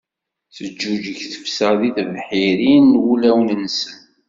[0.55, 3.91] Teǧǧuǧǧeg tefsa di tebḥirin n wulawen-nsen.